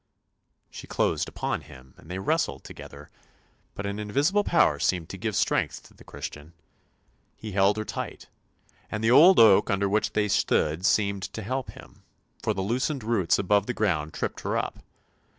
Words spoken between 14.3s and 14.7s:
her 292